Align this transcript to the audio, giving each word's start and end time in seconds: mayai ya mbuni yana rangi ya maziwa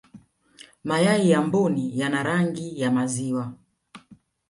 mayai 0.83 1.29
ya 1.29 1.41
mbuni 1.41 1.99
yana 1.99 2.23
rangi 2.23 2.79
ya 2.81 2.91
maziwa 2.91 3.53